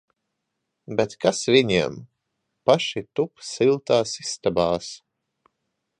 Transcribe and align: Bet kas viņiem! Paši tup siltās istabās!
Bet 1.01 1.13
kas 1.25 1.41
viņiem! 1.55 1.99
Paši 2.71 3.03
tup 3.21 3.47
siltās 3.51 4.19
istabās! 4.25 4.91